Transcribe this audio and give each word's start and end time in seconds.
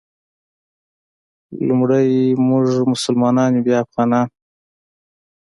لومړی 1.67 2.09
مونږ 2.47 2.67
مسلمانان 2.93 3.49
یو 3.55 3.65
بیا 3.67 3.77
افغانان. 3.85 4.27